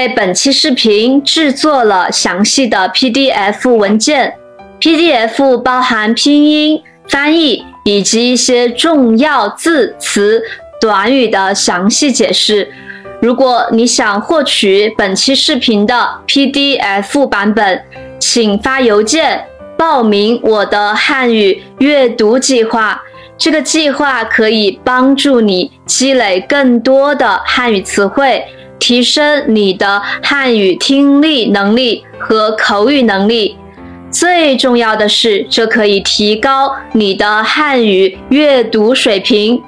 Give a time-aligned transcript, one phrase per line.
[0.00, 4.32] 为本期视频制作了详细的 PDF 文件
[4.80, 10.42] ，PDF 包含拼音、翻译以及一些重要字词、
[10.80, 12.72] 短语的详细解释。
[13.20, 17.84] 如果你想获取本期视频的 PDF 版本，
[18.18, 19.44] 请发邮件
[19.76, 23.02] 报名我的汉语阅读计划。
[23.36, 28.42] 这个计划可以帮助你积累更多的汉语词汇，
[28.90, 33.56] 提升你的汉语听力能力和口语能力。
[34.10, 39.62] 最重要的是，这可以提高你的汉语阅读水平。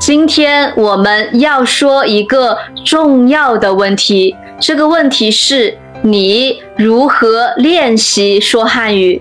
[0.00, 9.20] 今天我们要说一个重要的问题，这个问题是你如何练习说汉语。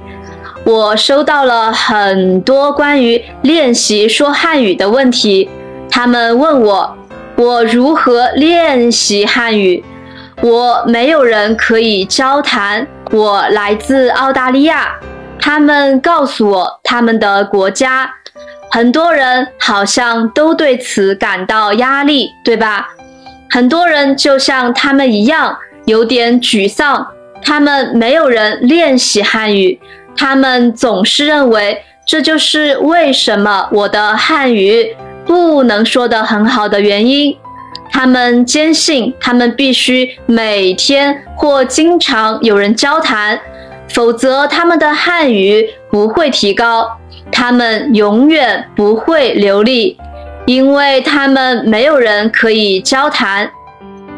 [0.64, 5.50] 我收到了很多关于练习说汉语的问题，
[5.92, 6.98] 他们问我
[7.36, 9.84] 我如何练习汉语。
[10.42, 12.86] 我没有人可以交谈。
[13.12, 14.96] 我来自澳大利亚，
[15.40, 18.12] 他们告诉我他们的国家，
[18.72, 22.90] 很多人好像都对此感到压力，对吧？
[23.52, 25.56] 很多人就像他们一样
[25.86, 27.08] 有点沮丧，
[27.44, 29.80] 他们没有人练习汉语。
[30.16, 37.38] 他们总是认为这就是为什么我的汉语不能说得很好的原因。
[37.92, 43.40] 他们坚信他们必须每天或经常有人交谈，
[43.90, 46.98] 否则他们的汉语不会提高，
[47.32, 49.98] 他们永远不会流利，
[50.46, 53.50] 因为他们没有人可以交谈。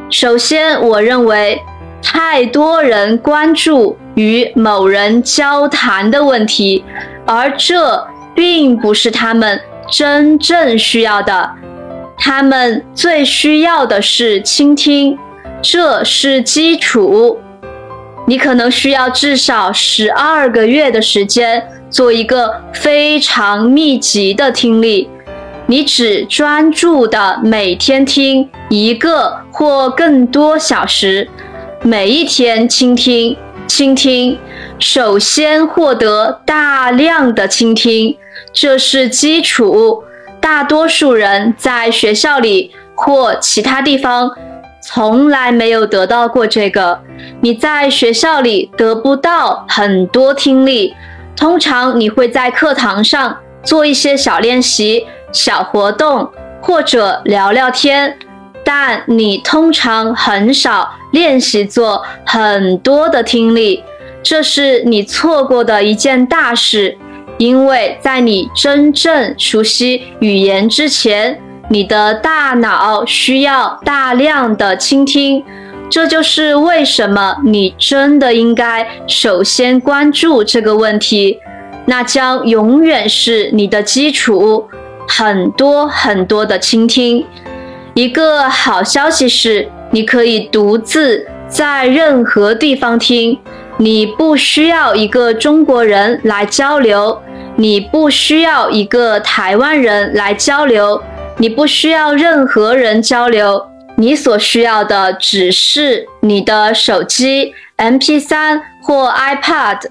[0.10, 1.62] 首先，我认为。
[2.08, 6.86] 太多人关注与某人交谈的问题，
[7.26, 9.60] 而这并不是他们
[9.92, 11.52] 真正需要的。
[12.18, 15.18] 他们最需要的是倾听，
[15.62, 17.40] 这是基础。
[18.28, 25.10] 你可能需要至少十二个月的时间做一个非常密集的听力。
[25.68, 31.30] 你只专注的每天听一个或更多小时。
[31.82, 33.38] 每一天倾听，
[33.68, 34.40] 倾听，
[34.80, 38.18] 首先获得大量的倾听，
[38.56, 40.04] 这是基础。
[40.42, 44.32] 大多数人在学校里或其他地方
[44.80, 47.02] 从来没有得到过这个。
[47.42, 50.94] 你在学校里得不到很多听力，
[51.36, 58.16] 通常你会在课堂上做一些小练习、小活动，或者聊聊天。
[58.64, 63.84] 但你通常很少练习做很多的听力，
[64.22, 66.98] 这是你错过的一件大事。
[67.38, 75.44] 因为在你真正熟悉语言之前，你的大脑需要大量的倾听。
[75.90, 81.40] 这就是为什么你真的应该首先关注这个问题，
[81.86, 84.68] 那将永远是你的基础。
[85.08, 87.24] 很多很多的倾听。
[87.94, 93.38] 一个好消息是，你可以独自在任何地方听，
[93.78, 97.22] 你不需要一个中国人来交流，
[97.58, 101.02] 你不需要一个台湾人来交流，
[101.38, 103.66] 你不需要任何人交流，
[103.98, 109.82] 你所需要的只是你的手机、MP3 或 iPad，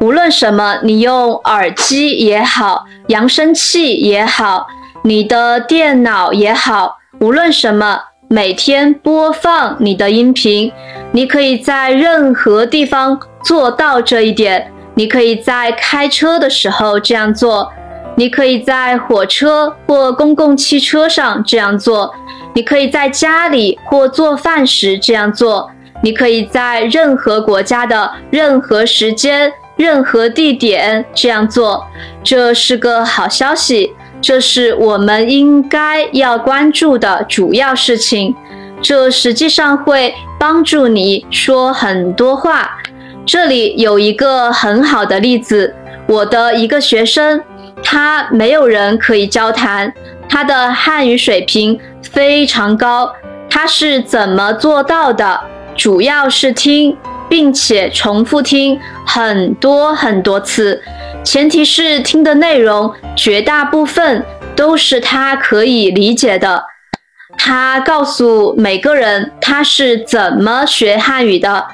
[0.00, 4.66] 无论什么，你用耳机也好，扬声器也好，
[5.04, 6.96] 你的电脑也好。
[7.20, 10.70] 无论什么，每天播放你的音频，
[11.12, 14.72] 你可以在任何地方做到这一点。
[14.94, 17.70] 你可以在开车的时候这样做，
[18.16, 22.14] 你可以在火车或公共汽车上这样做，
[22.54, 25.70] 你可以在家里或做饭时这样做，
[26.02, 31.84] 你可以在任何国家的任何时间、任何地点这样做。
[32.24, 33.92] 这是个好消息。
[34.22, 38.34] 这是我们应该要关注的主要事情，
[38.88, 42.78] 这实际上会帮助你说很多话。
[43.26, 45.74] 这里有一个很好的例子，
[46.06, 47.42] 我的一个学生，
[47.82, 49.92] 他没有人可以交谈，
[50.28, 53.12] 他的汉语水平非常高，
[53.50, 55.40] 他是怎么做到的？
[55.76, 56.96] 主要是听，
[57.28, 60.80] 并且重复听很多很多次。
[61.24, 64.24] 前提是听的内容绝大部分
[64.54, 66.62] 都是他可以理解的。
[67.36, 71.66] 他告诉每个人他是怎么学汉语的，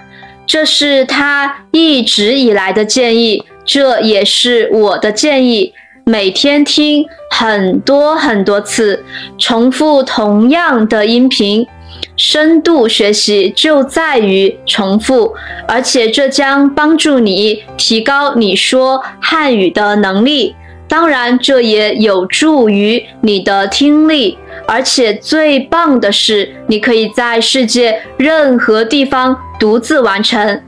[0.47, 5.73] 这是他一直以来的建议，这也是我的建议。
[6.05, 9.05] 每天听很多很多次，
[9.38, 11.64] 重复同样的音频，
[12.17, 15.35] 深度学习就在于重复，
[15.69, 20.56] 而且这将帮助你提高你说汉语的能力。
[20.93, 24.37] 当然，这也有助于你的听力。
[24.67, 30.61] 而且最棒的是，你可以在世界任何地方独自完成。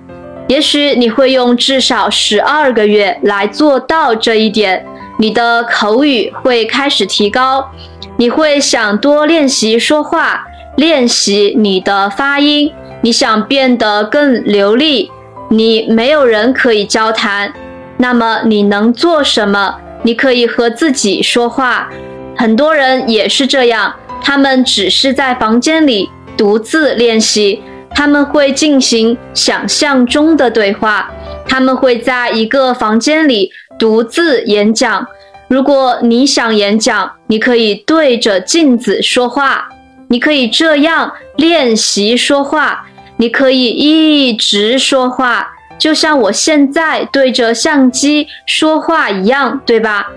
[0.48, 4.86] 也许你会用至少十二个月来做到这一点，
[5.18, 7.68] 你的口语会开始提高。
[8.16, 10.46] 你会想多练习说话，
[10.76, 12.72] 练习你的发音。
[13.02, 15.10] 你想变得更流利，
[15.50, 17.52] 你没有人可以交谈，
[17.98, 19.80] 那么你能做什么？
[20.04, 21.90] 你可以和自己说话。
[22.36, 23.92] 很多人也是这样，
[24.22, 27.60] 他们只是在房间里独自练习。
[27.96, 31.08] 他们会进行想象中的对话，
[31.46, 35.06] 他们会在一个房间里独自演讲。
[35.46, 39.68] 如果你想演讲，你可以对着镜子说话，
[40.08, 42.84] 你可以这样练习说话，
[43.18, 50.08] 你可以一直说话，就像我现在对着相机说话一样，对吧？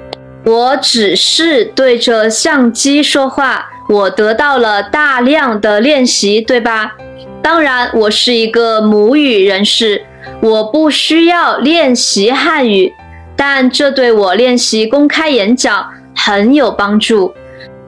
[0.45, 6.93] 我只是对着相机说话，我得到了大量的练习，对吧？
[7.41, 10.05] 当然，我是一个母语人士，
[10.41, 12.93] 我不需要练习汉语，
[13.35, 17.33] 但这对我练习公开演讲很有帮助，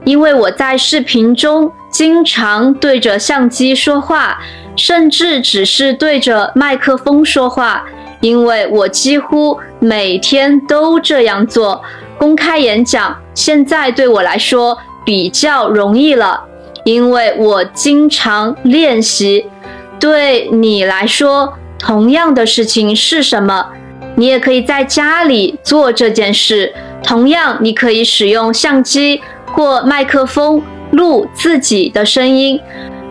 [0.04, 4.40] 因为我在视频中经常对着相机说话，
[4.80, 7.86] 甚至只是对着麦克风说话，
[8.22, 11.84] 因为我几乎每天都这样做。
[12.18, 16.46] 公开演讲现在对我来说比较容易了。
[16.86, 19.46] 因为我经常练习，
[20.00, 23.68] 对你来说，同样的事情是什么？
[24.16, 26.74] 你也可以在家里做这件事。
[27.04, 32.60] 同样，你可以使用相机或麦克风录自己的声音。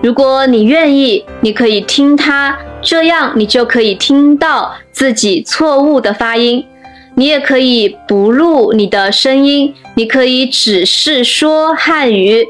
[0.01, 6.65] 如果你愿意，你可以听它，这样你就可以听到自己错误的发音。
[7.17, 12.47] 你也可以不录你的声音，你可以只是说汉语。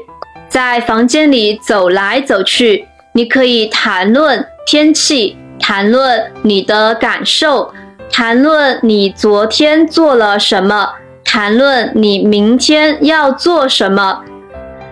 [0.47, 7.73] 在房间里走来走去，你可以谈论天气，谈论你的感受，
[8.11, 10.89] 谈论你昨天做了什么，
[11.23, 14.23] 谈论你明天要做什么。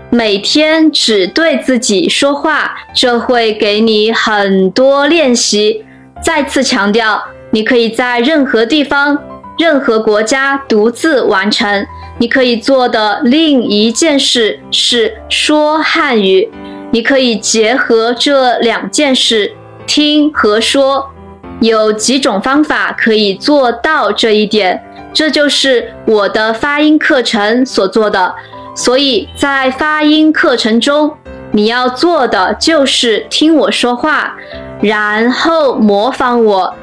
[0.10, 5.86] 每天只对自己说话，这会给你很多练习。
[6.24, 7.22] 再次强调，
[7.52, 9.18] 你可以在任何地方、
[9.58, 11.86] 任何国家独自完成。
[12.20, 16.50] 你可以做的另一件事是说汉语。
[16.92, 19.54] 你可以结合这两件事，
[19.86, 21.10] 听和说。
[21.60, 24.80] 有几种方法可以做到这一点，
[25.12, 28.36] 这就是我的发音课程所做的。
[28.78, 31.12] 所以在发音课程中，
[31.52, 34.36] 你要做的就是听我说话，
[34.80, 36.76] 然后模仿我。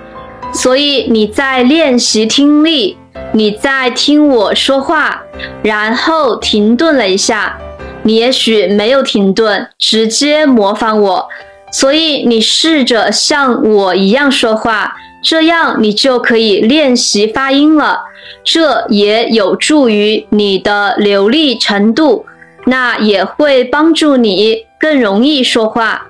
[0.52, 2.98] 所以你在练习听力。
[3.32, 5.22] 你在听我说话，
[5.62, 7.56] 然后停顿了一下。
[8.02, 11.28] 你也许没有停顿，直接模仿我。
[11.72, 18.02] 所以你试着像我一样说话，这样你就可以练习发音了。
[18.42, 22.26] 这也有助于你的流利程度，
[22.66, 26.06] 那也会帮助你更容易说话。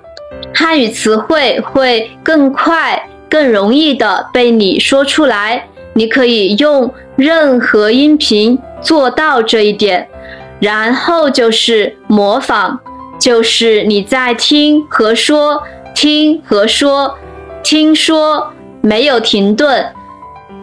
[0.53, 5.67] 汉语词汇会更快、更容易的被你说出来。
[5.93, 10.09] 你可以用任何音频做到这一点，
[10.59, 12.79] 然后就是模仿，
[13.17, 15.63] 就是你在听和说，
[15.93, 17.17] 听和说，
[17.63, 18.51] 听说，
[18.81, 19.85] 没有停顿。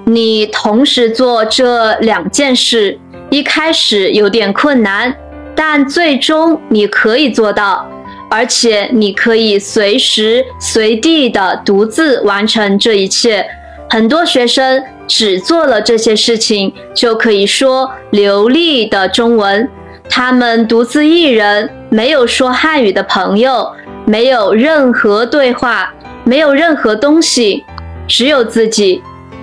[0.04, 2.98] 你同时做这两件事，
[3.30, 5.14] 一开始有点困难，
[5.54, 7.88] 但最终你可以做到，
[8.30, 13.46] 而且你可以随时随地的独自完成这一切。
[13.88, 14.82] 很多学生。
[15.08, 19.68] 只做了这些事情，就可以说流利的中文。
[20.08, 23.70] 他们独自一人，没有说汉语的朋友，
[24.06, 25.92] 没有任何对话，
[26.24, 27.62] 没有任何东西，
[28.08, 29.02] 只有自己。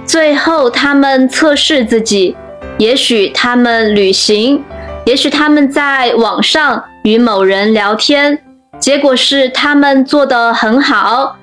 [0.10, 2.36] 最后，他们测试自己，
[2.80, 4.63] 也许他们旅行，
[5.06, 8.42] 也许他们在网上与某人聊天，
[8.80, 11.38] 结果是他们做得很好。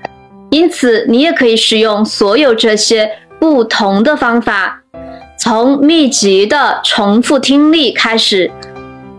[0.51, 3.09] 因此，你也可以使用所有这些。
[3.39, 4.81] 不同的方法，
[5.39, 8.51] 从密集的重复听力开始，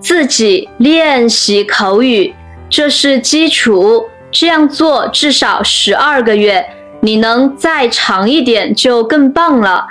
[0.02, 2.36] 自己练习口语，
[2.70, 4.10] 这是基础。
[4.30, 6.68] 这样做至少十二个月，
[7.02, 9.88] 你能再长一点就更棒了。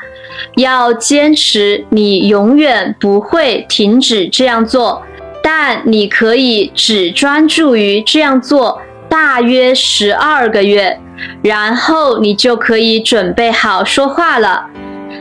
[0.57, 5.03] 要坚持，你永远不会停止这样做，
[5.43, 8.81] 但你可以只专注于这样做。
[9.09, 10.99] 大约十二个月，
[11.43, 14.67] 然后你就可以准备好说话了。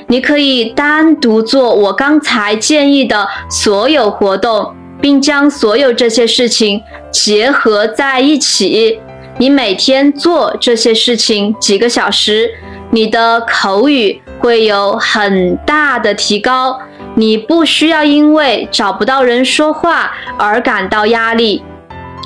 [0.08, 9.00] 你可以单独做我刚才建议的所有活动，并将所有这些事情结合在一起。
[9.38, 12.50] 你每天做这些事情几个小时，
[12.92, 16.80] 你的口语会有很大的提高。
[17.16, 21.62] 你不需要因为找不到人说话而感到压力。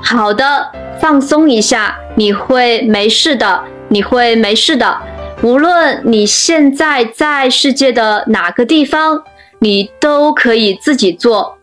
[0.03, 4.97] 好的，放松一下，你会没事的，你会没事的。
[5.41, 9.23] 无论你现在在世界的哪个地方，
[9.59, 11.57] 你都可以自己做。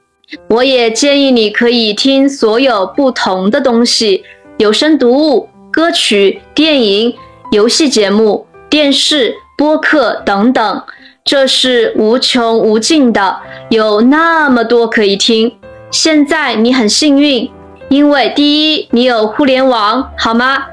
[0.49, 4.25] 我也建议你可以听所有不同的东西：
[4.58, 7.14] 有声读物、歌曲、电影、
[7.50, 10.82] 游戏节目、电视、播客等等。
[11.22, 13.36] 这是无穷无尽的，
[13.68, 15.52] 有那么多可以听。
[15.90, 17.50] 现在你很幸运，
[17.90, 20.64] 因为第一，你有互联网，好吗？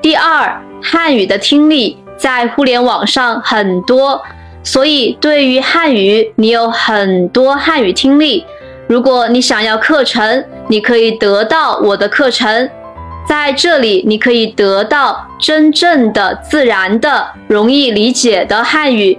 [0.00, 4.22] 第二，汉语的听力在互联网上很多，
[4.62, 8.46] 所以对于汉语，你有很多汉语听力。
[8.88, 12.70] 如果你想要课程，你可以得到我的课程，
[13.28, 19.18] 在这里你可以得到真正的、自然的、容易理解的汉语。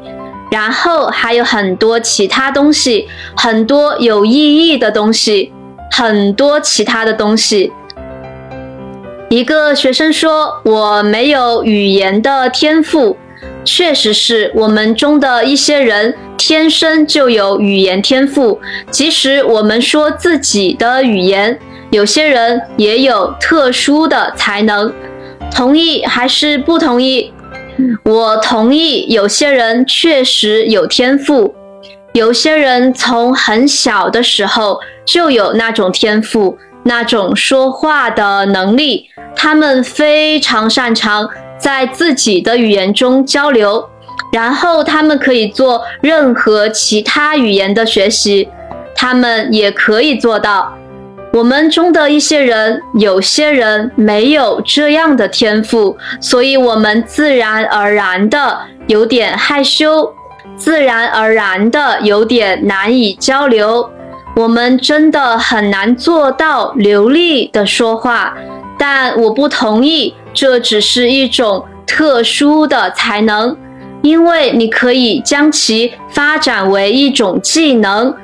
[0.49, 5.51] 然后还有很多其他东西，很多有意义的东西，
[5.91, 7.73] 很多其他的东西。
[9.29, 13.17] 一个学生说：“我没有语言的天赋。”
[13.65, 21.59] 确实是我们中的一些人天生就有语言天赋，即使我们说自己的语言，
[21.91, 24.93] 有些人也有特殊的才能。
[25.49, 27.31] 同意还是不同意？
[28.03, 31.55] 我同意，有些人确实有天赋，
[32.13, 43.87] 有些人从很小的时候就有那种天赋，那种说话的能力，他们非常擅长在自己的语言中交流，
[44.33, 48.49] 然后他们可以做任何其他语言的学习，
[48.95, 50.73] 他们也可以做到。
[51.33, 60.11] 我们中的一些人，有些人没有这样的天赋，所以我们自然而然的有点害羞，
[60.55, 63.87] 自然而然的有点难以交流。
[64.35, 68.35] 我们真的很难做到流利的说话，
[68.77, 73.55] 但我不同意，这只是一种特殊的才能，
[74.01, 78.15] 因为你可以将其发展为一种技能。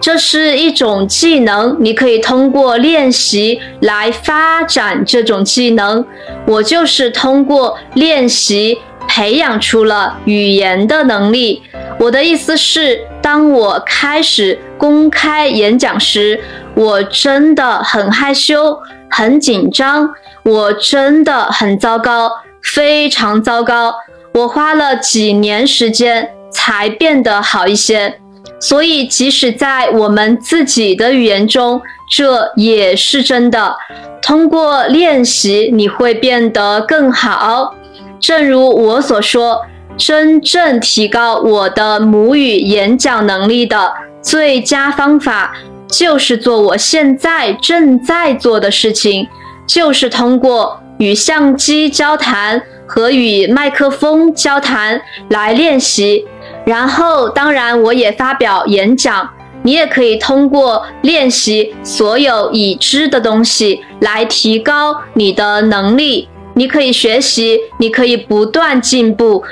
[0.00, 6.04] 这是一种技能，你可以通过练习来发展这种技能。
[6.46, 11.62] 我就是通过练习培养出了语言的能力。
[11.98, 16.40] 我的意思是，当我开始公开演讲时，
[16.74, 18.78] 我真的很害羞、
[19.10, 20.10] 很紧张，
[20.44, 22.30] 我真的很糟糕，
[22.62, 23.94] 非常糟糕。
[24.34, 28.20] 我花了几年时间才变得好一些。
[28.58, 33.76] 所以，即使在我们自己的语言中，这也是真的。
[34.22, 37.74] 通过练习，你会变得更好。
[38.18, 39.60] 正如我所说，
[39.96, 45.54] 真正提高我的母语演讲能力的最佳方法，
[45.86, 49.28] 就是做我现在正在做的事情，
[49.66, 56.26] 就是通过与相机交谈和与麦克风交谈来练习。
[56.66, 59.30] 然后，当然，我也发表演讲。
[59.62, 66.28] 你也可以通过练习所有已知的东西来提高你的能力。
[66.54, 69.42] 你可以学习，你可以不断进步，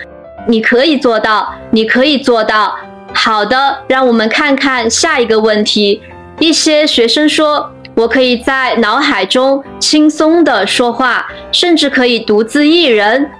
[0.46, 2.76] 你可以做到，你可以做到。
[3.12, 6.00] 好的，让我们看看下一个问题。
[6.38, 13.30] 一些学生说，我可以在脑海中轻松地说话，甚至可以独自一人。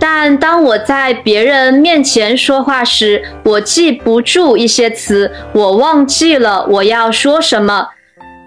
[0.00, 7.88] 但当我在别人面前说话时，我记不住一些词，我忘记了我要说什么。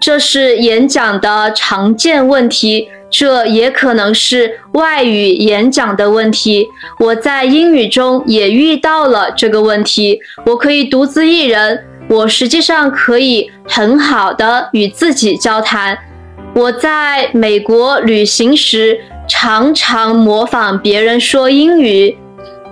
[0.00, 6.66] 这是演讲的常见问题，这也可能是外语演讲的问题。
[6.98, 10.18] 我在英语中也遇到了这个问题。
[10.46, 15.96] 我可以独自一人，我实际上可以很好的与自己交谈。
[16.54, 18.98] 我在美国旅行时。
[19.26, 22.16] 常常模仿别人说英语，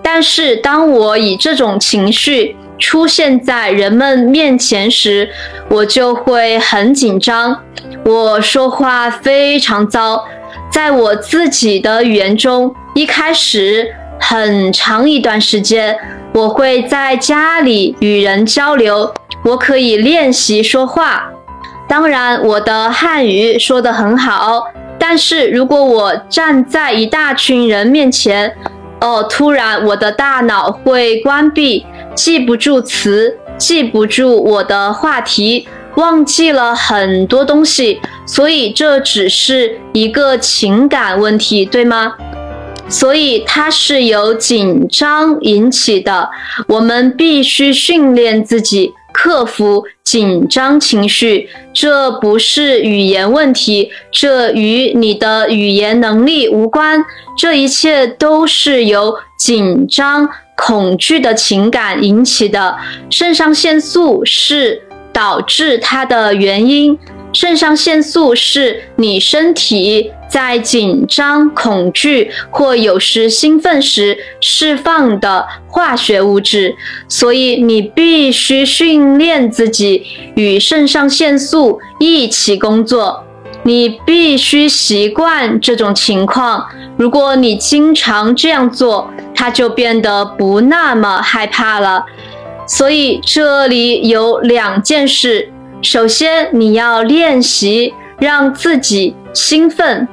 [0.02, 5.30] 但是当我以这种情绪出现在人们面前时，
[5.68, 7.58] 我就会很紧张。
[8.04, 10.24] 我说话非常糟，
[10.70, 15.96] 在我自己的语言中，一开始很长一段时间，
[16.34, 21.30] 我会在家里与人交流，我可以练习说话。
[21.88, 24.66] 当然，我的汉语说得很好。
[25.04, 28.54] 但是如果我站在一大群人面前，
[29.00, 35.66] 哦，突然我的大脑会关闭，记不住词，记不住我的话题，
[35.96, 42.14] 忘记了很多东西，所以这只是一个情感问题，对吗？
[42.88, 46.30] 所以它是由紧张引起的，
[46.68, 48.94] 我们必须训练自己。
[49.12, 57.04] 克服紧张情绪，这不是语言问题，这与你的语言能力无关。
[57.36, 62.76] 这一切都是由紧张、恐惧的情感引起的。
[63.10, 66.98] 肾上腺素是导致它的原因。
[67.32, 76.74] 肾上腺素是你身体在紧张、恐惧或有时兴奋时释放的化学物质，
[77.08, 83.24] 所以你必须训练自己与肾上腺素一起工作。
[83.64, 86.66] 你必须习惯这种情况。
[86.96, 92.04] 如果你经常这样做，它就变得不那么害怕了。
[92.66, 95.51] 所以这里有两件事。
[95.82, 100.06] 首先，你要练习让自己兴奋。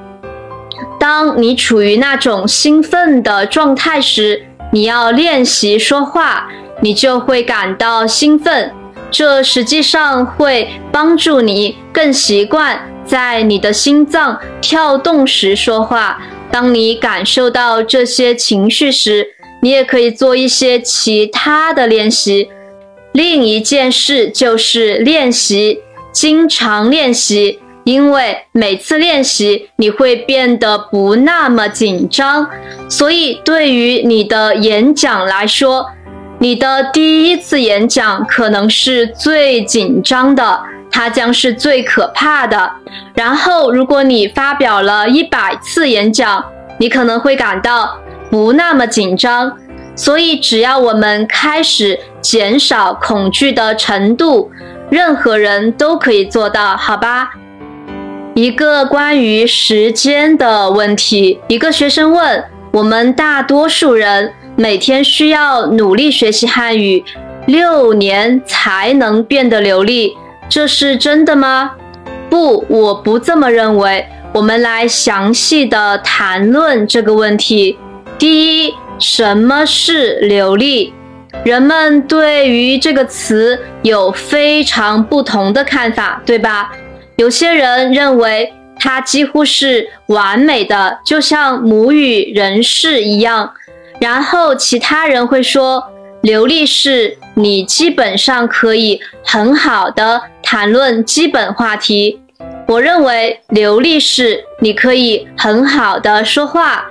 [1.00, 6.50] 当你处于那种兴奋的状态时，你要练习说话，
[6.82, 8.74] 你就会感到兴奋。
[9.12, 16.20] 这实际上会帮助你更习惯在你的心脏跳动时说话。
[16.52, 19.28] 当你感受到这些情绪时，
[19.62, 22.50] 你也可以做一些其他的练习。
[23.20, 25.82] 另一件事就是练习，
[26.14, 32.50] 经常练习，因为每次练习你会变得不那么紧张。
[32.88, 35.86] 所以，对于你的演讲来说，
[36.40, 42.72] 你的第一次演讲可能是最紧张的，它将是最可怕的。
[43.16, 46.42] 然后，如果你发表了一百次演讲，
[46.77, 48.00] 你可能会感到
[48.32, 49.58] 不那么紧张。
[50.00, 54.50] 所以，只要我们开始减少恐惧的程度，
[54.90, 57.31] 任何人都可以做到，好吧？
[58.33, 67.03] 一个关于时间的问题，一个学生问：我们大多数人每天需要努力学习汉语
[67.46, 70.16] 六年才能变得流利，
[70.48, 71.72] 这是真的吗？
[72.29, 74.07] 不，我不这么认为。
[74.31, 77.77] 我们来详细的谈论这个问题。
[78.18, 78.74] 第一。
[79.00, 80.94] 什么是流利？
[81.46, 86.72] 人们对于这个词有非常不同的看法，对吧？
[87.18, 93.53] 有些人认为它几乎是完美的，就像母语人士一样。
[94.00, 95.83] 然后其他人会说，
[96.22, 102.20] 流利是你基本上可以很好的谈论基本话题。
[102.68, 106.85] 我认为流利是你可以很好的说话。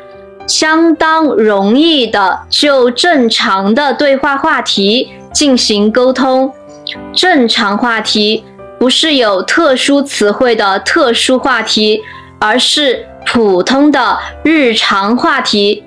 [0.48, 6.52] 相当容易的就正常的对话话题进行沟通。
[7.14, 8.42] 正常话题
[8.78, 12.00] 不是有特殊词汇的特殊话题，
[12.40, 15.84] 而是普通的日常话题。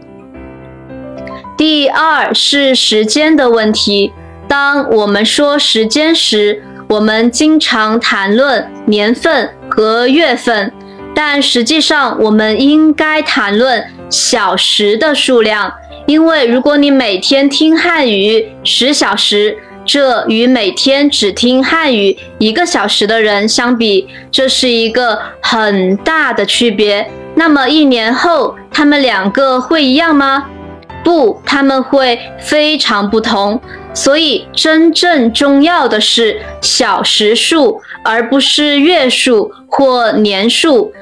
[1.58, 4.14] 第二是时间的问题。
[4.48, 10.72] 当我们说时间时，我们经常谈论年份和月份。
[11.14, 15.74] 但实际上，我们应该谈论小时的数量，
[16.06, 27.10] 因为如果你每天听汉语十小时，这与每天只听汉语一个小时的人相比，这是一个很大的区别。
[27.34, 30.46] 那么一年后，他们两个会一样吗？
[31.04, 33.60] 不，他们会非常不同。
[33.94, 40.94] 所以，真正重要的是小时数，而不是月数或年数。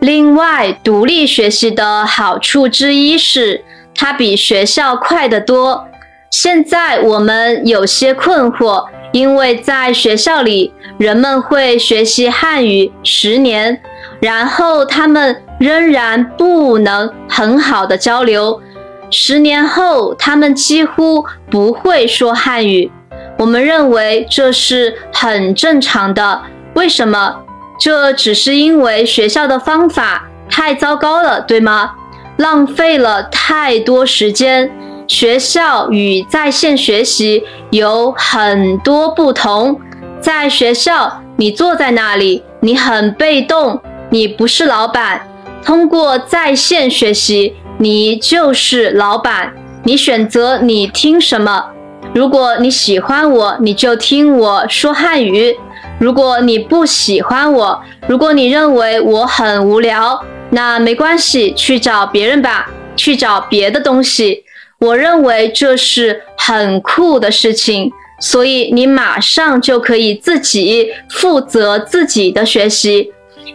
[0.00, 5.86] 另外，独立学习的好处之一是，它比学校快得多。
[6.30, 13.80] 现在我们有些困惑，因为在学校里，人们会学习汉语十年，
[14.20, 18.62] 然后他们仍然不能很好的交流。
[19.10, 22.92] 十年后，他们几乎不会说汉语。
[23.38, 26.42] 我们认为这是很正常的。
[26.74, 27.36] 为什么？
[27.78, 31.92] 这只是因为学校的方法太糟糕了，对吗？
[32.36, 34.70] 浪费了太多时间。
[35.06, 39.80] 学校与在线学习有很多不同。
[40.20, 45.26] 在学校，你坐在那里，你很被动，你不是老板。
[45.64, 49.52] 通过在线学习，你就是老板，
[49.84, 51.70] 你选择你听什么。
[52.14, 55.56] 如果你喜欢我，你就听我说汉语。
[55.98, 64.44] 如果你不喜欢我，如果你认为我很无聊，那没关系，去找别人吧，去找别的东西。
[64.78, 73.10] 我认为这是很酷的事情，所以你马上就可以自己负责自己的学习。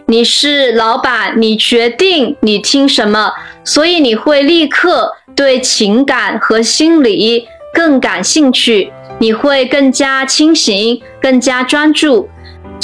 [0.06, 3.32] 你是老板，你决定你听什么，
[3.64, 12.28] 所以你会立刻对情感和心理更感兴趣，你会更加清醒，更加专注。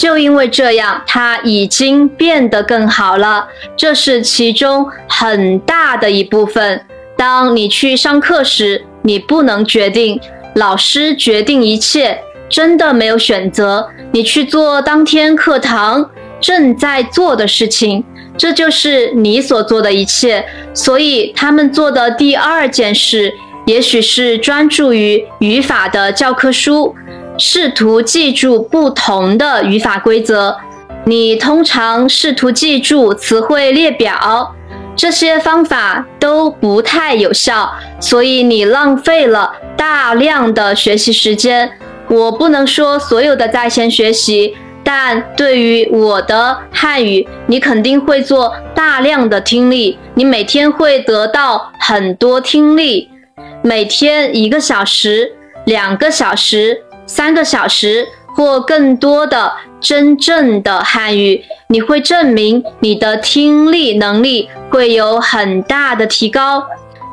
[0.01, 6.87] 就因为这样，他已经变得更好了，这是其中很大的一部分。
[7.19, 10.19] 当你去上课时，你不能决定，
[10.55, 13.91] 老师决定一切，真的没有选择。
[14.13, 16.11] 你去做当天课堂
[16.41, 18.03] 正在做的事情，
[18.39, 20.43] 这就是你所做的一切。
[20.73, 23.35] 所以他们做的第二件事，
[23.67, 26.95] 也许是专注于语法的教科书。
[27.41, 30.59] 试图记住不同的语法规则。
[31.07, 34.55] 你通常试图记住词汇列表，
[34.95, 41.73] 这些方法都不太有效，所以你浪费了大量的学习时间。
[42.09, 49.99] 我不能说所有的在线学习，但对于我的汉语，你肯定会做大量的听力。
[50.15, 53.09] 你每天会得到很多听力，
[53.63, 55.33] 每天一个小时、
[55.65, 56.83] 两个小时。
[57.11, 66.65] 三个小时或更多的真正的汉语，你会证明你的听力能力会有很大的提高。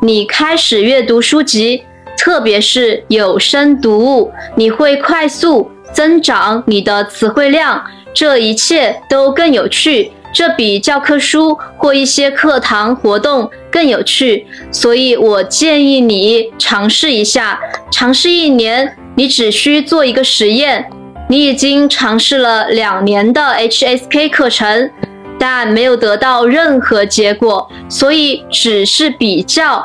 [0.03, 1.83] 你开始阅读书籍，
[2.15, 7.83] 特别是有声读物，你会快速增长你的词汇量。
[8.13, 14.45] 这一切都更有趣，这比教科书或一些课堂活动更有趣。
[14.71, 17.59] 所以我建议你尝试一下，
[17.91, 18.95] 尝试一年。
[19.15, 20.91] 你只需做一个实验，
[21.27, 24.91] 你已经尝试了两年的 HSK 课程，
[25.39, 29.83] 但没有得到任何结果，所以只是比较。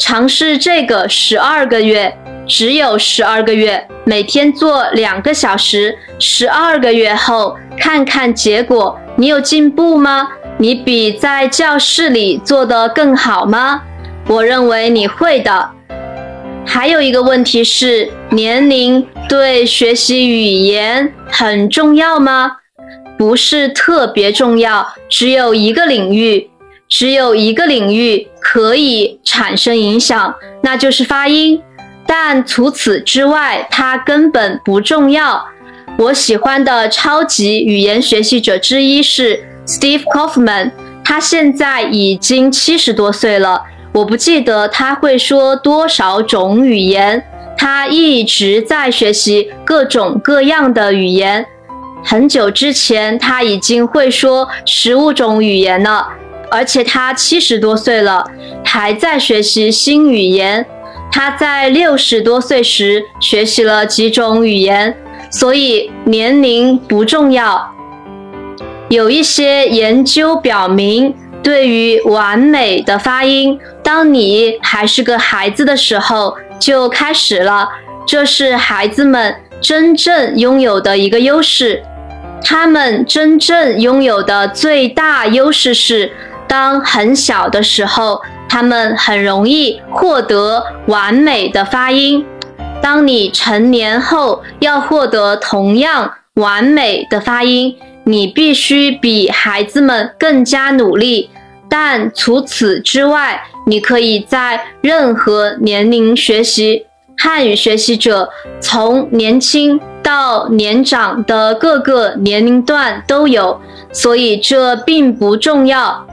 [0.00, 2.12] 尝试这个十二个月，
[2.44, 5.96] 只有十二个月，每天做两个小时。
[6.18, 10.30] 十二个月后看看结果，你有进步吗？
[10.58, 13.80] 你比在教室里做的更好吗？
[14.26, 15.70] 我认为你会的。
[16.66, 22.56] 还有一个问题是，年龄对学习语言很重要吗？
[23.16, 26.50] 不是特别重要，只有一个领域，
[26.88, 31.62] 只有一个领域可以产生影响，那就是发音。
[32.08, 35.46] 但除此之外，它根本不重要。
[35.98, 40.72] 我喜欢的超级语言学习者之一是 Steve Kaufman，
[41.04, 43.62] 他现在已经七十多岁了。
[43.92, 47.22] 我不记得他会说多少种语言，
[47.56, 51.46] 他一直在学习各种各样的语言。
[52.04, 56.08] 很久之前他已经会说十五种语言了，
[56.50, 58.24] 而且他七十多岁了，
[58.64, 60.66] 还在学习新语言。
[61.12, 64.96] 他在六十多岁时学习了几种语言，
[65.32, 67.74] 所以年龄不重要。
[68.88, 71.12] 有一些研究表明。
[71.42, 77.68] 对于完美的发音，当你还是个孩子的时候就开始了。
[78.06, 81.82] 这是孩子们真正拥有的一个优势。
[82.44, 86.12] 他们真正拥有的最大优势是，
[86.46, 92.24] 当很小的时候，他们很容易获得完美的发音。
[92.82, 101.30] 当你成年后要获得同样完美的发音，你必须比孩子们更加努力。
[101.70, 106.84] 但除此之外，你可以在任何年龄学习
[107.16, 107.54] 汉语。
[107.54, 108.28] 学习者
[108.60, 113.60] 从年轻到年长的各个年龄段都有，
[113.92, 116.06] 所以这并不重要。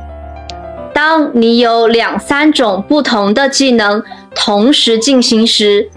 [0.94, 4.04] 当你有两三种不同的技能
[4.36, 5.90] 同时进行时，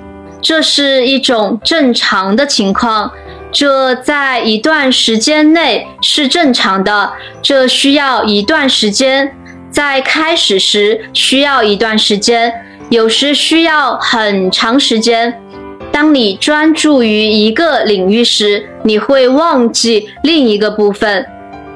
[0.43, 3.11] 这是一种正常的情况。
[3.53, 9.35] 这在一段时间内是正常的，这需要一段时间。
[9.71, 12.53] 在开始时需要一段时间，
[12.91, 15.41] 有时需要很长时间。
[15.91, 21.27] 当你专注于一个领域时，你会忘记另一个部分。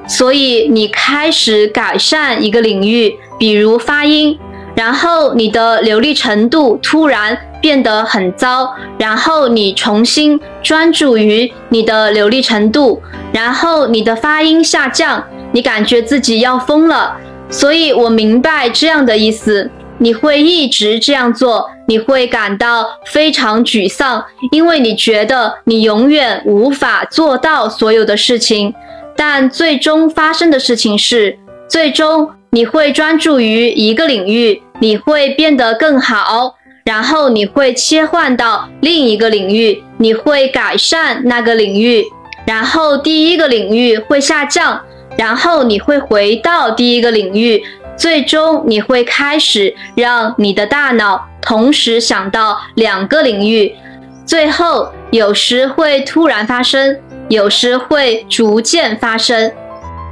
[0.08, 4.38] 所以你开始改善一个领域，比如发音，
[4.76, 17.16] 然后你的流利程度突然变得很糟，然后你重新专注于你的流利程度，然后你的发音下降，你感觉自己要疯了。
[17.48, 19.70] 所以我明白这样的意思。
[19.98, 28.74] 你会一直这样做，你会感到非常沮丧，因为你觉得你永远无法做到所有的事情。
[29.16, 42.04] 但最终发生的事情是，最终你会专注于一个领域，你会变得更好，然后你会切换到另一个领域，你会改善那个领域，
[42.46, 44.80] 然后第一个领域会下降，
[45.16, 47.62] 然后你会回到第一个领域。
[47.96, 53.74] 最终，你会开始让你的大脑同时想到两个领域。
[54.26, 56.98] 最后，有时会突然发生，
[57.30, 59.50] 有时会逐渐发生。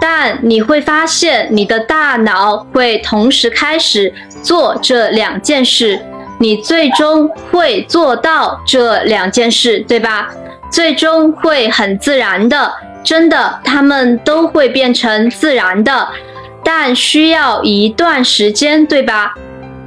[0.07, 4.13] 但你会发现，你的大脑会同时开始
[4.43, 5.99] 做这两件事。
[6.39, 10.29] 你最终会做到这两件事，对吧？
[10.71, 12.71] 最终会很自然的，
[13.03, 16.07] 真的，它们都会变成自然的。
[16.63, 19.35] 但需要一段时间，对吧？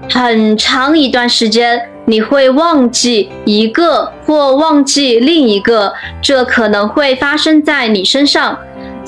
[0.09, 8.57] 很长一段时间，你会忘记一个或忘记另一个，这可能会发生在你身上。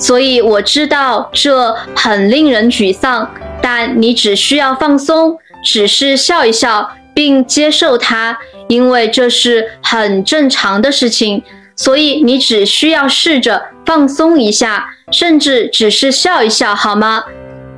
[0.00, 3.30] 所以我知道这很令人沮丧，
[3.62, 11.42] 但你只需要放松，只是笑一笑并接受它，因为这是很正常的事情。
[11.76, 17.24] 所以你只需要试着放松一下，甚至只是笑一笑，好吗？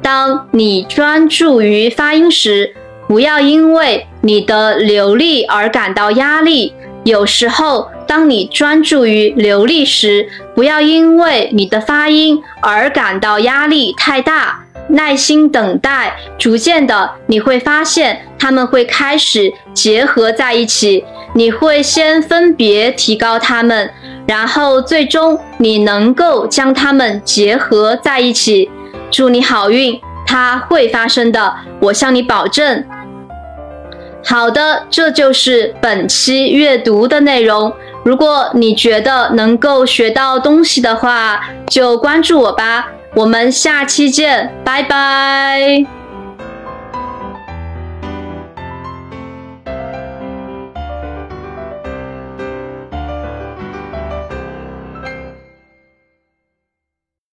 [0.01, 2.75] 当你专注于发音时，
[3.07, 6.73] 不要因为你的流利而感到压力。
[7.05, 14.61] 有时候，当你专注于流利时，不要因为你的发音而感到压力太大。
[14.89, 21.05] 耐心等待，逐渐的你会发现他们会开始结合在一起。
[21.35, 23.91] 你会先分别提高它们，
[24.27, 28.71] 然后最终你能够将它们结合在一起。
[29.11, 32.85] 祝你好运，它会发生的，我向你保证。
[34.23, 37.73] 好的，这就是本期阅读的内容。
[38.05, 42.89] 如果你觉得能够学到东西的话，就关注我吧。
[43.15, 46.02] 我们下期见，拜拜。